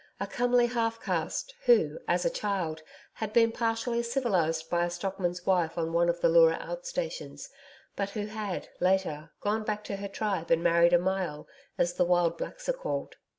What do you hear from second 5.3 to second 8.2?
wife on one of the Leura out stations, but